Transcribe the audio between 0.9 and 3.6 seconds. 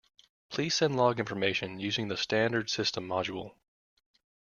log information using the standard system module.